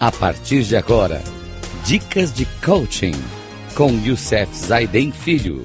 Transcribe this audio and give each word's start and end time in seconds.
A 0.00 0.12
partir 0.12 0.62
de 0.62 0.76
agora, 0.76 1.20
dicas 1.84 2.32
de 2.32 2.46
coaching 2.64 3.10
com 3.76 3.90
Youssef 4.06 4.54
Zaiden 4.54 5.10
Filho. 5.10 5.64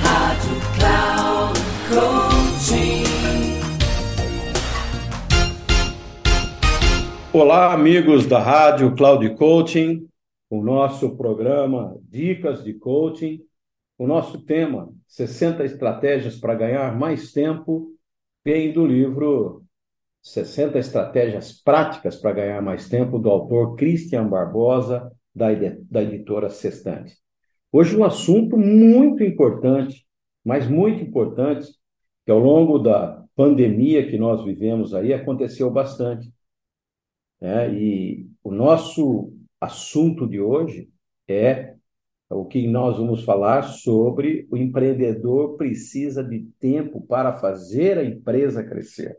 Rádio 0.00 0.56
Cloud 0.78 1.60
Coaching. 1.90 3.04
Olá, 7.30 7.74
amigos 7.74 8.26
da 8.26 8.38
Rádio 8.38 8.94
Cloud 8.94 9.34
Coaching, 9.34 10.08
o 10.48 10.62
nosso 10.62 11.14
programa 11.18 11.94
Dicas 12.08 12.64
de 12.64 12.72
Coaching. 12.72 13.44
O 13.98 14.06
nosso 14.06 14.38
tema, 14.46 14.90
60 15.08 15.62
estratégias 15.62 16.36
para 16.36 16.54
ganhar 16.54 16.98
mais 16.98 17.32
tempo, 17.32 17.90
vem 18.42 18.72
do 18.72 18.86
livro 18.86 19.62
60 20.22 20.78
Estratégias 20.78 21.52
Práticas 21.52 22.16
para 22.16 22.32
Ganhar 22.32 22.62
Mais 22.62 22.88
Tempo, 22.88 23.18
do 23.18 23.30
autor 23.30 23.76
Christian 23.76 24.28
Barbosa, 24.28 25.10
da, 25.34 25.48
da 25.90 26.02
editora 26.02 26.50
Sextante. 26.50 27.16
Hoje 27.72 27.96
um 27.96 28.04
assunto 28.04 28.56
muito 28.56 29.22
importante, 29.22 30.06
mas 30.44 30.68
muito 30.68 31.02
importante, 31.02 31.68
que 32.24 32.32
ao 32.32 32.38
longo 32.38 32.78
da 32.78 33.24
pandemia 33.34 34.08
que 34.08 34.18
nós 34.18 34.44
vivemos 34.44 34.94
aí 34.94 35.14
aconteceu 35.14 35.70
bastante. 35.70 36.30
Né? 37.40 37.72
E 37.72 38.30
o 38.42 38.50
nosso 38.50 39.32
assunto 39.60 40.26
de 40.26 40.40
hoje 40.40 40.90
é 41.28 41.74
o 42.28 42.44
que 42.44 42.66
nós 42.66 42.98
vamos 42.98 43.24
falar 43.24 43.62
sobre 43.62 44.46
o 44.50 44.56
empreendedor 44.56 45.56
precisa 45.56 46.22
de 46.22 46.40
tempo 46.60 47.00
para 47.00 47.36
fazer 47.38 47.98
a 47.98 48.04
empresa 48.04 48.62
crescer. 48.62 49.16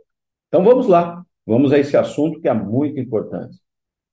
Então 0.51 0.65
vamos 0.65 0.85
lá, 0.87 1.25
vamos 1.45 1.71
a 1.71 1.79
esse 1.79 1.95
assunto 1.95 2.41
que 2.41 2.49
é 2.49 2.53
muito 2.53 2.99
importante. 2.99 3.57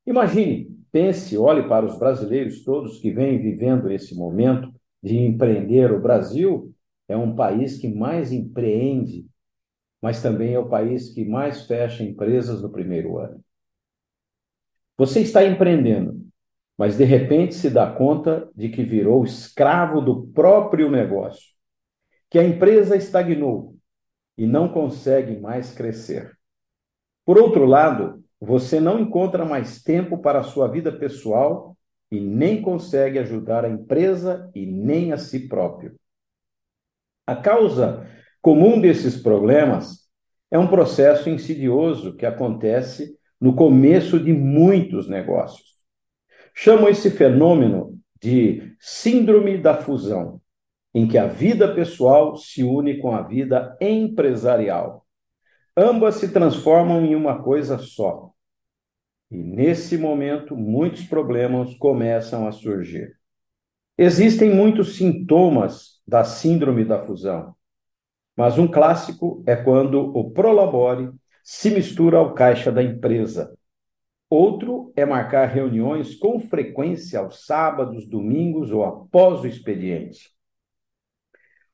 Imagine, 0.07 0.69
pense, 0.93 1.37
olhe 1.37 1.69
para 1.69 1.85
os 1.85 1.99
brasileiros 1.99 2.63
todos 2.63 3.01
que 3.01 3.11
vêm 3.11 3.43
vivendo 3.43 3.91
esse 3.91 4.15
momento 4.15 4.73
de 5.03 5.19
empreender. 5.19 5.91
O 5.91 6.01
Brasil 6.01 6.73
é 7.09 7.17
um 7.17 7.35
país 7.35 7.77
que 7.79 7.93
mais 7.93 8.31
empreende, 8.31 9.27
mas 10.01 10.23
também 10.23 10.55
é 10.55 10.61
o 10.61 10.69
país 10.69 11.09
que 11.13 11.25
mais 11.25 11.67
fecha 11.67 12.05
empresas 12.05 12.63
no 12.63 12.71
primeiro 12.71 13.19
ano. 13.19 13.43
Você 14.97 15.19
está 15.19 15.45
empreendendo, 15.45 16.25
mas 16.79 16.97
de 16.97 17.05
repente 17.05 17.57
se 17.57 17.69
dá 17.69 17.91
conta 17.91 18.49
de 18.55 18.69
que 18.69 18.85
virou 18.85 19.25
escravo 19.25 20.01
do 20.01 20.29
próprio 20.29 20.89
negócio, 20.89 21.53
que 22.31 22.39
a 22.39 22.45
empresa 22.45 22.95
estagnou, 22.95 23.78
e 24.39 24.47
não 24.47 24.69
consegue 24.69 25.37
mais 25.37 25.75
crescer. 25.75 26.39
Por 27.27 27.37
outro 27.37 27.67
lado, 27.67 28.25
você 28.41 28.79
não 28.79 29.01
encontra 29.01 29.45
mais 29.45 29.83
tempo 29.83 30.19
para 30.19 30.39
a 30.39 30.45
sua 30.45 30.69
vida 30.69 30.93
pessoal 30.93 31.77
e 32.09 32.21
nem 32.21 32.63
consegue 32.63 33.19
ajudar 33.19 33.65
a 33.65 33.69
empresa 33.69 34.49
e 34.55 34.65
nem 34.65 35.13
a 35.13 35.19
si 35.19 35.49
próprio. 35.49 35.97
A 37.27 37.35
causa 37.35 38.09
comum 38.41 38.81
desses 38.81 39.21
problemas 39.21 40.09
é 40.51 40.59
um 40.59 40.69
processo 40.69 41.29
insidioso 41.29 42.15
que 42.17 42.25
acontece 42.25 43.19
no 43.41 43.55
começo 43.55 44.19
de 44.21 44.33
muitos 44.33 45.09
negócios. 45.09 45.69
Chamo 46.55 46.89
esse 46.89 47.11
fenômeno 47.11 47.99
de 48.23 48.75
síndrome 48.81 49.59
da 49.59 49.75
fusão 49.83 50.41
em 50.99 51.07
que 51.07 51.17
a 51.17 51.29
vida 51.29 51.73
pessoal 51.73 52.37
se 52.37 52.65
une 52.65 52.99
com 52.99 53.15
a 53.15 53.23
vida 53.23 53.77
empresarial. 53.81 55.07
Ambas 55.77 56.17
se 56.17 56.33
transformam 56.33 57.05
em 57.05 57.15
uma 57.15 57.41
coisa 57.41 57.79
só. 57.79 58.33
E 59.31 59.37
nesse 59.37 59.97
momento, 59.97 60.57
muitos 60.57 61.05
problemas 61.05 61.73
começam 61.77 62.49
a 62.49 62.51
surgir. 62.51 63.17
Existem 63.97 64.53
muitos 64.53 64.97
sintomas 64.97 66.03
da 66.05 66.25
síndrome 66.25 66.85
da 66.85 67.05
fusão, 67.07 67.55
mas 68.37 68.59
um 68.59 68.67
clássico 68.67 69.45
é 69.47 69.55
quando 69.55 70.01
o 70.01 70.33
prolabore 70.33 71.13
se 71.45 71.71
mistura 71.71 72.19
ao 72.19 72.35
caixa 72.35 72.73
da 72.73 72.83
empresa. 72.83 73.57
Outro 74.29 74.93
é 74.97 75.07
marcar 75.07 75.47
reuniões 75.47 76.17
com 76.17 76.41
frequência 76.41 77.21
aos 77.21 77.47
sábados, 77.47 78.09
domingos 78.09 78.73
ou 78.73 78.83
após 78.83 79.43
o 79.43 79.47
expediente. 79.47 80.37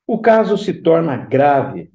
O 0.07 0.19
caso 0.19 0.59
se 0.59 0.75
torna 0.75 1.17
grave 1.17 1.91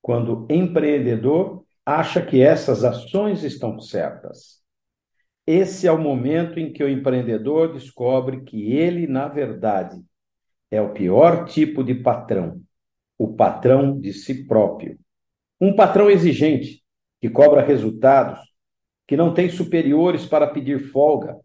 quando 0.00 0.46
o 0.46 0.52
empreendedor 0.52 1.64
acha 1.84 2.24
que 2.24 2.40
essas 2.40 2.84
ações 2.84 3.42
estão 3.42 3.80
certas. 3.80 4.62
Esse 5.44 5.86
é 5.86 5.92
o 5.92 5.98
momento 5.98 6.60
em 6.60 6.72
que 6.72 6.84
o 6.84 6.88
empreendedor 6.88 7.72
descobre 7.72 8.42
que 8.42 8.72
ele, 8.74 9.06
na 9.08 9.26
verdade, 9.26 10.00
é 10.70 10.80
o 10.80 10.92
pior 10.92 11.46
tipo 11.46 11.82
de 11.82 11.94
patrão, 11.94 12.62
o 13.18 13.34
patrão 13.34 13.98
de 13.98 14.12
si 14.12 14.46
próprio. 14.46 14.96
Um 15.60 15.74
patrão 15.74 16.08
exigente, 16.08 16.84
que 17.20 17.28
cobra 17.28 17.62
resultados, 17.62 18.38
que 19.06 19.16
não 19.16 19.34
tem 19.34 19.48
superiores 19.48 20.26
para 20.26 20.46
pedir 20.46 20.90
folga 20.92 21.36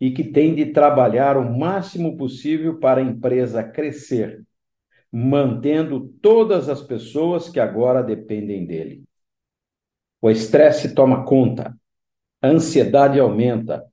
e 0.00 0.10
que 0.10 0.24
tem 0.24 0.54
de 0.54 0.66
trabalhar 0.66 1.36
o 1.36 1.58
máximo 1.58 2.16
possível 2.16 2.78
para 2.78 3.00
a 3.00 3.04
empresa 3.04 3.62
crescer 3.62 4.42
mantendo 5.12 6.08
todas 6.22 6.68
as 6.68 6.82
pessoas 6.82 7.48
que 7.48 7.58
agora 7.58 8.02
dependem 8.02 8.66
dele. 8.66 9.04
O 10.22 10.30
estresse 10.30 10.94
toma 10.94 11.24
conta, 11.24 11.76
a 12.42 12.48
ansiedade 12.48 13.18
aumenta, 13.18 13.84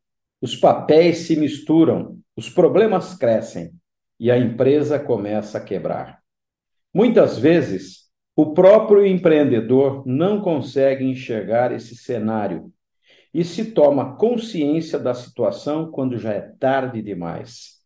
os 0.41 0.55
papéis 0.55 1.19
se 1.19 1.35
misturam, 1.35 2.19
os 2.35 2.49
problemas 2.49 3.15
crescem 3.15 3.73
e 4.19 4.29
a 4.29 4.37
empresa 4.37 4.99
começa 4.99 5.57
a 5.57 5.63
quebrar. 5.63 6.21
Muitas 6.93 7.37
vezes, 7.37 8.07
o 8.35 8.53
próprio 8.53 9.05
empreendedor 9.05 10.05
não 10.05 10.41
consegue 10.41 11.03
enxergar 11.03 11.71
esse 11.71 11.95
cenário 11.95 12.71
e 13.33 13.43
se 13.43 13.71
toma 13.71 14.15
consciência 14.15 14.99
da 14.99 15.13
situação 15.13 15.89
quando 15.91 16.17
já 16.17 16.33
é 16.33 16.41
tarde 16.41 17.01
demais. 17.01 17.81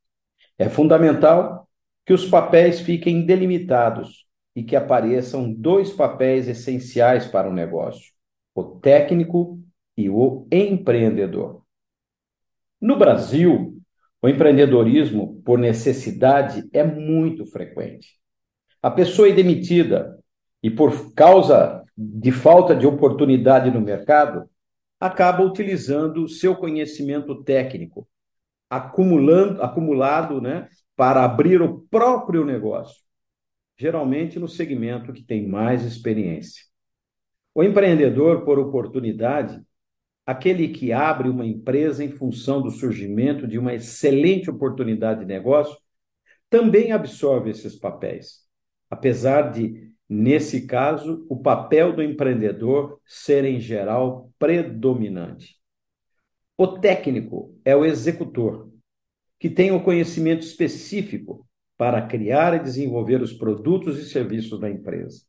É 0.58 0.69
fundamental 0.69 1.69
que 2.11 2.16
os 2.16 2.25
papéis 2.25 2.81
fiquem 2.81 3.25
delimitados 3.25 4.27
e 4.53 4.61
que 4.61 4.75
apareçam 4.75 5.49
dois 5.49 5.94
papéis 5.94 6.45
essenciais 6.45 7.25
para 7.25 7.49
o 7.49 7.53
negócio: 7.53 8.11
o 8.53 8.66
técnico 8.66 9.61
e 9.95 10.09
o 10.09 10.45
empreendedor. 10.51 11.63
No 12.81 12.97
Brasil, 12.97 13.81
o 14.21 14.27
empreendedorismo, 14.27 15.41
por 15.45 15.57
necessidade, 15.57 16.67
é 16.73 16.83
muito 16.83 17.45
frequente. 17.45 18.19
A 18.83 18.91
pessoa 18.91 19.29
é 19.29 19.31
demitida 19.31 20.19
e, 20.61 20.69
por 20.69 21.13
causa 21.13 21.81
de 21.97 22.33
falta 22.33 22.75
de 22.75 22.85
oportunidade 22.85 23.71
no 23.71 23.79
mercado, 23.79 24.50
acaba 25.00 25.45
utilizando 25.45 26.27
seu 26.27 26.57
conhecimento 26.57 27.41
técnico, 27.41 28.05
acumulando, 28.69 29.63
acumulado 29.63 30.41
né, 30.41 30.67
para 30.96 31.24
abrir 31.24 31.62
o 31.62 31.79
próprio 31.90 32.46
negócio, 32.46 33.02
geralmente 33.78 34.40
no 34.40 34.47
segmento 34.47 35.13
que 35.13 35.24
tem 35.24 35.47
mais 35.47 35.84
experiência. 35.84 36.63
O 37.53 37.63
empreendedor 37.63 38.46
por 38.46 38.59
oportunidade, 38.59 39.62
aquele 40.25 40.69
que 40.69 40.94
abre 40.94 41.28
uma 41.28 41.46
empresa 41.46 42.03
em 42.03 42.12
função 42.12 42.62
do 42.62 42.72
surgimento 42.72 43.47
de 43.47 43.57
uma 43.57 43.74
excelente 43.74 44.50
oportunidade 44.50 45.22
de 45.22 45.25
negócio, 45.25 45.78
também 46.50 46.91
absorve 46.91 47.50
esses 47.50 47.75
papéis, 47.75 48.42
apesar 48.89 49.51
de, 49.51 49.92
nesse 50.07 50.65
caso, 50.65 51.25
o 51.30 51.38
papel 51.42 51.94
do 51.94 52.04
empreendedor 52.04 53.00
ser, 53.06 53.45
em 53.45 53.60
geral, 53.60 54.31
predominante. 54.38 55.60
O 56.57 56.68
técnico 56.68 57.57
é 57.65 57.75
o 57.75 57.83
executor, 57.83 58.70
que 59.41 59.49
tenham 59.49 59.79
conhecimento 59.79 60.45
específico 60.45 61.47
para 61.75 62.05
criar 62.05 62.53
e 62.53 62.59
desenvolver 62.59 63.23
os 63.23 63.33
produtos 63.33 63.97
e 63.97 64.07
serviços 64.07 64.59
da 64.59 64.69
empresa. 64.69 65.23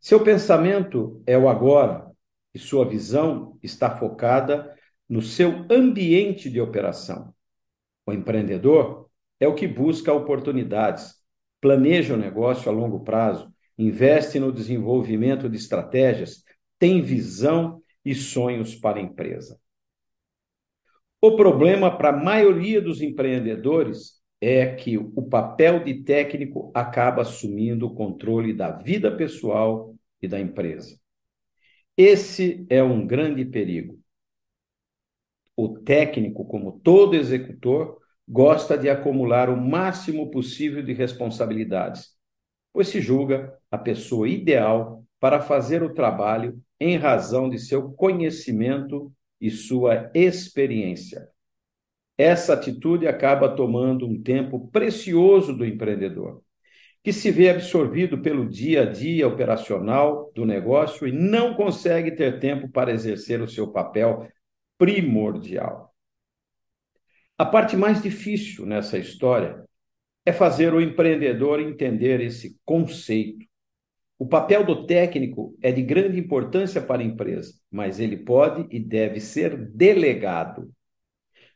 Seu 0.00 0.24
pensamento 0.24 1.22
é 1.26 1.36
o 1.36 1.46
agora 1.46 2.10
e 2.54 2.58
sua 2.58 2.88
visão 2.88 3.58
está 3.62 3.94
focada 3.94 4.74
no 5.06 5.20
seu 5.20 5.66
ambiente 5.70 6.48
de 6.48 6.62
operação. 6.62 7.34
O 8.06 8.12
empreendedor 8.14 9.10
é 9.38 9.46
o 9.46 9.54
que 9.54 9.68
busca 9.68 10.10
oportunidades, 10.14 11.16
planeja 11.60 12.14
o 12.14 12.18
negócio 12.18 12.70
a 12.70 12.74
longo 12.74 13.04
prazo, 13.04 13.52
investe 13.76 14.40
no 14.40 14.50
desenvolvimento 14.50 15.46
de 15.46 15.58
estratégias, 15.58 16.42
tem 16.78 17.02
visão 17.02 17.82
e 18.02 18.14
sonhos 18.14 18.74
para 18.74 18.98
a 18.98 19.02
empresa. 19.02 19.60
O 21.20 21.34
problema 21.34 21.96
para 21.96 22.10
a 22.10 22.16
maioria 22.16 22.80
dos 22.80 23.00
empreendedores 23.00 24.16
é 24.40 24.74
que 24.74 24.98
o 24.98 25.22
papel 25.22 25.82
de 25.82 26.02
técnico 26.02 26.70
acaba 26.74 27.22
assumindo 27.22 27.86
o 27.86 27.94
controle 27.94 28.52
da 28.52 28.70
vida 28.70 29.10
pessoal 29.10 29.94
e 30.20 30.28
da 30.28 30.38
empresa. 30.38 30.98
Esse 31.96 32.66
é 32.68 32.82
um 32.82 33.06
grande 33.06 33.44
perigo. 33.44 33.98
O 35.56 35.70
técnico, 35.78 36.44
como 36.44 36.80
todo 36.80 37.16
executor, 37.16 37.98
gosta 38.28 38.76
de 38.76 38.90
acumular 38.90 39.48
o 39.48 39.56
máximo 39.56 40.30
possível 40.30 40.82
de 40.82 40.92
responsabilidades, 40.92 42.10
pois 42.72 42.88
se 42.88 43.00
julga 43.00 43.56
a 43.70 43.78
pessoa 43.78 44.28
ideal 44.28 45.02
para 45.18 45.40
fazer 45.40 45.82
o 45.82 45.94
trabalho 45.94 46.60
em 46.78 46.98
razão 46.98 47.48
de 47.48 47.58
seu 47.58 47.90
conhecimento 47.92 49.10
e 49.40 49.50
sua 49.50 50.10
experiência. 50.14 51.28
Essa 52.18 52.54
atitude 52.54 53.06
acaba 53.06 53.54
tomando 53.54 54.06
um 54.06 54.22
tempo 54.22 54.68
precioso 54.68 55.52
do 55.52 55.66
empreendedor, 55.66 56.42
que 57.02 57.12
se 57.12 57.30
vê 57.30 57.50
absorvido 57.50 58.18
pelo 58.22 58.48
dia 58.48 58.82
a 58.82 58.84
dia 58.86 59.28
operacional 59.28 60.32
do 60.34 60.44
negócio 60.44 61.06
e 61.06 61.12
não 61.12 61.54
consegue 61.54 62.10
ter 62.12 62.40
tempo 62.40 62.68
para 62.70 62.92
exercer 62.92 63.40
o 63.42 63.48
seu 63.48 63.70
papel 63.70 64.28
primordial. 64.78 65.94
A 67.38 67.44
parte 67.44 67.76
mais 67.76 68.02
difícil 68.02 68.64
nessa 68.64 68.96
história 68.98 69.62
é 70.24 70.32
fazer 70.32 70.72
o 70.72 70.80
empreendedor 70.80 71.60
entender 71.60 72.20
esse 72.20 72.58
conceito. 72.64 73.46
O 74.18 74.26
papel 74.26 74.64
do 74.64 74.86
técnico 74.86 75.54
é 75.60 75.70
de 75.70 75.82
grande 75.82 76.18
importância 76.18 76.80
para 76.80 77.02
a 77.02 77.04
empresa, 77.04 77.52
mas 77.70 78.00
ele 78.00 78.16
pode 78.16 78.66
e 78.74 78.80
deve 78.80 79.20
ser 79.20 79.56
delegado. 79.56 80.72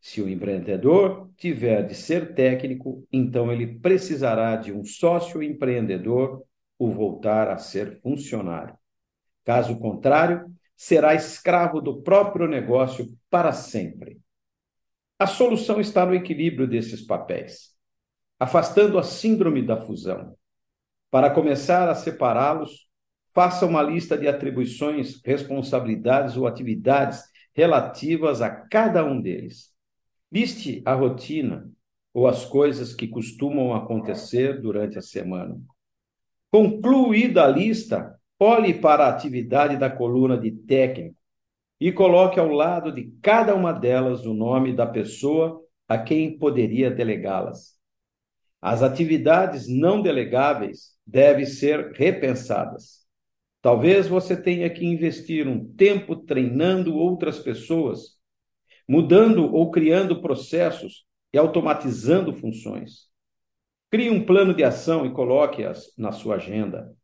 Se 0.01 0.21
o 0.21 0.29
empreendedor 0.29 1.31
tiver 1.37 1.87
de 1.87 1.95
ser 1.95 2.35
técnico, 2.35 3.07
então 3.11 3.51
ele 3.51 3.79
precisará 3.79 4.57
de 4.57 4.73
um 4.73 4.85
sócio 4.85 5.43
empreendedor 5.43 6.43
ou 6.79 6.91
voltar 6.91 7.49
a 7.49 7.59
ser 7.59 7.99
funcionário. 8.03 8.75
Caso 9.45 9.79
contrário, 9.79 10.45
será 10.77 11.15
escravo 11.15 11.81
do 11.81 12.03
próprio 12.03 12.47
negócio 12.47 13.07
para 13.29 13.53
sempre. 13.53 14.19
A 15.19 15.27
solução 15.27 15.81
está 15.81 16.07
no 16.07 16.15
equilíbrio 16.15 16.67
desses 16.67 17.03
papéis, 17.03 17.75
afastando 18.39 18.99
a 18.99 19.03
síndrome 19.03 19.61
da 19.61 19.77
fusão. 19.85 20.35
Para 21.11 21.31
começar 21.31 21.89
a 21.89 21.95
separá-los, 21.95 22.87
faça 23.35 23.67
uma 23.67 23.83
lista 23.83 24.17
de 24.17 24.29
atribuições, 24.29 25.21
responsabilidades 25.25 26.37
ou 26.37 26.47
atividades 26.47 27.23
relativas 27.53 28.41
a 28.41 28.49
cada 28.49 29.05
um 29.05 29.21
deles. 29.21 29.73
Liste 30.31 30.83
a 30.85 30.95
rotina 30.95 31.69
ou 32.15 32.29
as 32.29 32.45
coisas 32.45 32.95
que 32.95 33.09
costumam 33.09 33.75
acontecer 33.75 34.61
durante 34.61 34.99
a 34.99 35.03
semana. 35.03 35.61
Concluída 36.51 37.45
a 37.45 37.49
lista, 37.49 38.17
olhe 38.39 38.75
para 38.75 39.07
a 39.07 39.11
atividade 39.11 39.77
da 39.77 39.91
coluna 39.91 40.37
de 40.39 40.53
técnico 40.53 41.17
e 41.81 41.91
coloque 41.91 42.39
ao 42.39 42.49
lado 42.49 42.93
de 42.93 43.13
cada 43.23 43.55
uma 43.55 43.73
delas 43.73 44.27
o 44.27 44.35
nome 44.35 44.75
da 44.75 44.87
pessoa 44.87 45.61
a 45.89 45.99
quem 45.99 46.39
poderia 46.39 46.91
delegá-las. 46.91 47.80
As 48.61 48.83
atividades 48.83 49.69
não 49.69 50.03
delegáveis 50.03 50.95
devem 51.07 51.47
ser 51.47 51.93
repensadas. 51.93 53.01
Talvez 53.63 54.07
você 54.07 54.37
tenha 54.41 54.69
que 54.71 54.85
investir 54.85 55.47
um 55.47 55.73
tempo 55.75 56.17
treinando 56.17 56.95
outras 56.95 57.39
pessoas, 57.39 58.19
mudando 58.89 59.53
ou 59.55 59.71
criando 59.71 60.21
processos 60.21 61.05
e 61.33 61.39
automatizando 61.39 62.35
funções. 62.35 63.09
Crie 63.91 64.11
um 64.11 64.25
plano 64.25 64.55
de 64.55 64.63
ação 64.63 65.05
e 65.05 65.13
coloque-as 65.13 65.93
na 65.97 66.13
sua 66.13 66.37
agenda. 66.37 66.95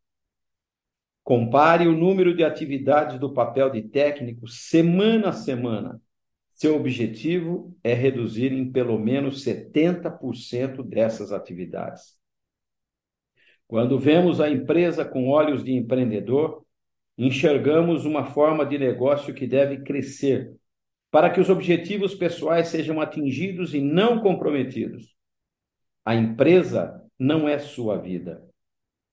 Compare 1.25 1.88
o 1.88 1.97
número 1.97 2.37
de 2.37 2.44
atividades 2.44 3.19
do 3.19 3.32
papel 3.32 3.69
de 3.69 3.82
técnico 3.82 4.47
semana 4.47 5.31
a 5.31 5.32
semana. 5.32 6.00
Seu 6.56 6.75
objetivo 6.75 7.76
é 7.85 7.93
reduzir 7.93 8.50
em 8.50 8.73
pelo 8.73 8.99
menos 8.99 9.44
70% 9.44 10.82
dessas 10.82 11.31
atividades. 11.31 12.19
Quando 13.69 13.99
vemos 13.99 14.41
a 14.41 14.49
empresa 14.49 15.05
com 15.05 15.29
olhos 15.29 15.62
de 15.62 15.75
empreendedor, 15.75 16.64
enxergamos 17.19 18.06
uma 18.06 18.25
forma 18.25 18.64
de 18.64 18.79
negócio 18.79 19.35
que 19.35 19.47
deve 19.47 19.82
crescer 19.82 20.56
para 21.11 21.29
que 21.29 21.41
os 21.41 21.50
objetivos 21.50 22.14
pessoais 22.14 22.69
sejam 22.69 23.02
atingidos 23.02 23.75
e 23.75 23.81
não 23.82 24.23
comprometidos. 24.23 25.14
A 26.06 26.14
empresa 26.14 27.05
não 27.19 27.47
é 27.47 27.59
sua 27.59 27.99
vida 27.99 28.43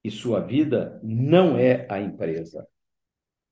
e 0.02 0.10
sua 0.10 0.40
vida 0.40 0.98
não 1.04 1.58
é 1.58 1.86
a 1.90 2.00
empresa. 2.00 2.66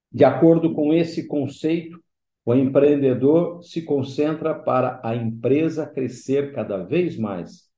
De 0.09 0.23
acordo 0.23 0.73
com 0.73 0.93
esse 0.93 1.27
conceito, 1.27 2.01
o 2.45 2.53
empreendedor 2.55 3.63
se 3.63 3.83
concentra 3.83 4.53
para 4.53 4.99
a 5.03 5.15
empresa 5.15 5.85
crescer 5.85 6.53
cada 6.53 6.77
vez 6.77 7.17
mais, 7.17 7.69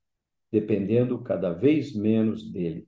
dependendo 0.50 1.18
cada 1.18 1.52
vez 1.52 1.94
menos 1.94 2.50
dele. 2.50 2.86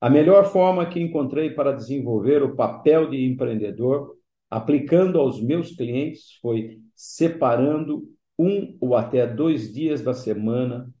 A 0.00 0.10
melhor 0.10 0.46
forma 0.46 0.84
que 0.86 1.00
encontrei 1.00 1.50
para 1.50 1.72
desenvolver 1.72 2.42
o 2.42 2.56
papel 2.56 3.08
de 3.08 3.24
empreendedor, 3.24 4.16
aplicando 4.50 5.18
aos 5.18 5.40
meus 5.40 5.74
clientes, 5.74 6.38
foi 6.42 6.80
separando 6.94 8.08
um 8.38 8.76
ou 8.80 8.96
até 8.96 9.26
dois 9.26 9.72
dias 9.72 10.02
da 10.02 10.12
semana 10.12 10.92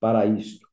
para 0.00 0.24
isto. 0.24 0.66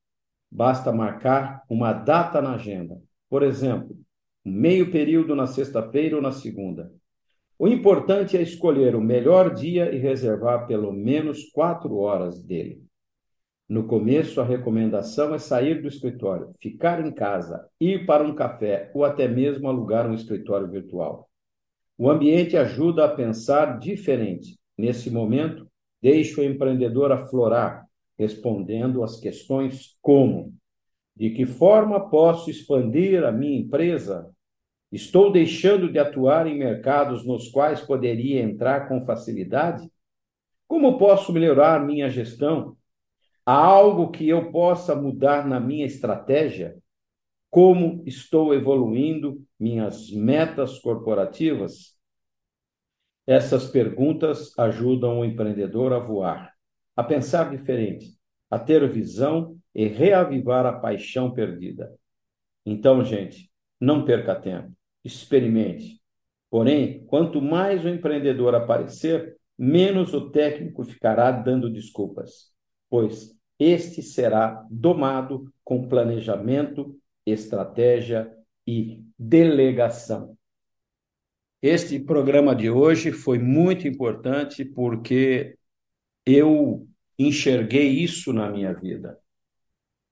Basta 0.49 0.91
marcar 0.91 1.63
uma 1.67 1.91
data 1.91 2.41
na 2.41 2.55
agenda. 2.55 3.01
Por 3.29 3.41
exemplo, 3.43 3.97
meio 4.45 4.91
período 4.91 5.35
na 5.35 5.47
sexta-feira 5.47 6.15
ou 6.15 6.21
na 6.21 6.31
segunda. 6.31 6.91
O 7.61 7.67
importante 7.67 8.35
é 8.35 8.41
escolher 8.41 8.95
o 8.95 8.99
melhor 8.99 9.53
dia 9.53 9.93
e 9.93 9.99
reservar 9.99 10.65
pelo 10.65 10.91
menos 10.91 11.43
quatro 11.51 11.95
horas 11.97 12.41
dele. 12.41 12.81
No 13.69 13.85
começo, 13.85 14.41
a 14.41 14.43
recomendação 14.43 15.31
é 15.35 15.37
sair 15.37 15.79
do 15.79 15.87
escritório, 15.87 16.55
ficar 16.59 17.05
em 17.05 17.11
casa, 17.11 17.63
ir 17.79 18.07
para 18.07 18.23
um 18.23 18.33
café 18.33 18.89
ou 18.95 19.05
até 19.05 19.27
mesmo 19.27 19.67
alugar 19.67 20.09
um 20.09 20.15
escritório 20.15 20.67
virtual. 20.67 21.29
O 21.99 22.09
ambiente 22.09 22.57
ajuda 22.57 23.05
a 23.05 23.15
pensar 23.15 23.77
diferente. 23.77 24.57
Nesse 24.75 25.11
momento, 25.11 25.67
deixe 26.01 26.41
o 26.41 26.43
empreendedor 26.43 27.11
aflorar, 27.11 27.85
respondendo 28.17 29.03
às 29.03 29.19
questões 29.19 29.95
como: 30.01 30.51
de 31.15 31.29
que 31.29 31.45
forma 31.45 32.09
posso 32.09 32.49
expandir 32.49 33.23
a 33.23 33.31
minha 33.31 33.59
empresa? 33.59 34.27
Estou 34.91 35.31
deixando 35.31 35.91
de 35.91 35.97
atuar 35.97 36.47
em 36.47 36.57
mercados 36.57 37.25
nos 37.25 37.47
quais 37.49 37.81
poderia 37.81 38.41
entrar 38.41 38.87
com 38.87 39.05
facilidade? 39.05 39.89
Como 40.67 40.97
posso 40.97 41.31
melhorar 41.31 41.85
minha 41.85 42.09
gestão? 42.09 42.75
Há 43.45 43.55
algo 43.55 44.11
que 44.11 44.27
eu 44.27 44.51
possa 44.51 44.95
mudar 44.95 45.47
na 45.47 45.59
minha 45.59 45.85
estratégia? 45.85 46.77
Como 47.49 48.03
estou 48.05 48.53
evoluindo 48.53 49.41
minhas 49.59 50.11
metas 50.11 50.79
corporativas? 50.79 51.97
Essas 53.25 53.69
perguntas 53.69 54.57
ajudam 54.57 55.19
o 55.19 55.25
empreendedor 55.25 55.93
a 55.93 55.99
voar 55.99 56.51
a 56.95 57.03
pensar 57.03 57.49
diferente, 57.49 58.17
a 58.49 58.59
ter 58.59 58.87
visão 58.91 59.57
e 59.73 59.87
reavivar 59.87 60.65
a 60.65 60.73
paixão 60.73 61.31
perdida. 61.31 61.95
Então, 62.65 63.03
gente, 63.03 63.51
não 63.79 64.05
perca 64.05 64.35
tempo, 64.35 64.71
experimente. 65.03 66.01
Porém, 66.49 67.05
quanto 67.05 67.41
mais 67.41 67.85
o 67.85 67.89
empreendedor 67.89 68.53
aparecer, 68.55 69.37
menos 69.57 70.13
o 70.13 70.29
técnico 70.29 70.83
ficará 70.83 71.31
dando 71.31 71.69
desculpas, 71.69 72.51
pois 72.89 73.35
este 73.57 74.01
será 74.01 74.65
domado 74.69 75.53
com 75.63 75.87
planejamento, 75.87 76.99
estratégia 77.25 78.35
e 78.65 79.03
delegação. 79.17 80.35
Este 81.61 81.99
programa 81.99 82.55
de 82.55 82.71
hoje 82.71 83.11
foi 83.11 83.37
muito 83.37 83.87
importante 83.87 84.65
porque 84.65 85.55
eu 86.25 86.87
enxerguei 87.19 87.89
isso 87.89 88.33
na 88.33 88.49
minha 88.49 88.73
vida. 88.73 89.19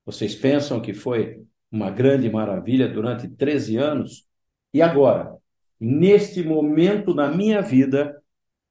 Vocês 0.05 0.35
pensam 0.35 0.79
que 0.79 0.93
foi 0.93 1.43
uma 1.71 1.89
grande 1.89 2.29
maravilha 2.29 2.87
durante 2.87 3.27
13 3.27 3.77
anos? 3.77 4.28
E 4.73 4.81
agora, 4.81 5.35
neste 5.79 6.43
momento 6.43 7.13
na 7.13 7.29
minha 7.29 7.61
vida, 7.61 8.21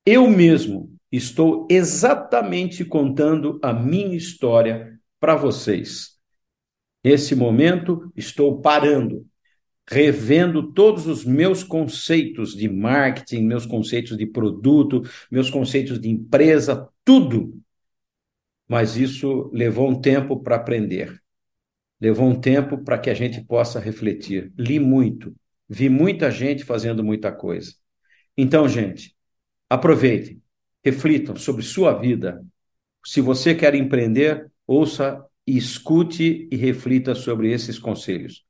eu 0.04 0.28
mesmo 0.28 0.92
estou 1.10 1.66
exatamente 1.70 2.84
contando 2.84 3.58
a 3.62 3.72
minha 3.72 4.16
história 4.16 4.98
para 5.18 5.34
vocês. 5.34 6.18
Nesse 7.02 7.34
momento, 7.34 8.12
estou 8.16 8.60
parando, 8.60 9.26
revendo 9.88 10.72
todos 10.72 11.06
os 11.06 11.24
meus 11.24 11.64
conceitos 11.64 12.54
de 12.54 12.68
marketing, 12.68 13.42
meus 13.42 13.64
conceitos 13.64 14.16
de 14.16 14.26
produto, 14.26 15.02
meus 15.30 15.48
conceitos 15.48 16.00
de 16.00 16.08
empresa, 16.08 16.88
tudo 17.04 17.58
mas 18.68 18.96
isso 18.98 19.50
levou 19.52 19.88
um 19.88 19.98
tempo 19.98 20.38
para 20.38 20.56
aprender. 20.56 21.18
Levou 21.98 22.28
um 22.28 22.38
tempo 22.38 22.78
para 22.78 22.98
que 22.98 23.08
a 23.08 23.14
gente 23.14 23.40
possa 23.40 23.80
refletir. 23.80 24.52
Li 24.56 24.78
muito, 24.78 25.34
vi 25.68 25.88
muita 25.88 26.30
gente 26.30 26.64
fazendo 26.64 27.04
muita 27.04 27.30
coisa. 27.30 27.72
Então, 28.36 28.68
gente, 28.68 29.14
aproveitem. 29.68 30.40
reflitam 30.84 31.36
sobre 31.36 31.62
sua 31.62 31.92
vida. 31.92 32.42
Se 33.04 33.20
você 33.20 33.54
quer 33.54 33.74
empreender, 33.74 34.50
ouça 34.66 35.22
e 35.46 35.56
escute 35.56 36.48
e 36.50 36.56
reflita 36.56 37.14
sobre 37.14 37.52
esses 37.52 37.78
conselhos. 37.78 38.44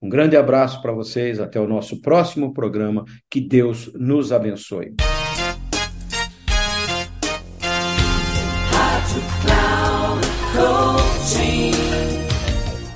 Um 0.00 0.08
grande 0.08 0.36
abraço 0.36 0.82
para 0.82 0.92
vocês, 0.92 1.40
até 1.40 1.58
o 1.58 1.66
nosso 1.66 2.00
próximo 2.00 2.52
programa. 2.52 3.04
Que 3.30 3.40
Deus 3.40 3.92
nos 3.94 4.32
abençoe. 4.32 4.94